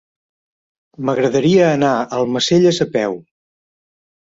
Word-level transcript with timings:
M'agradaria 1.09 1.67
anar 1.75 1.93
a 1.99 2.09
Almacelles 2.23 2.83
a 2.89 2.91
peu. 2.99 3.17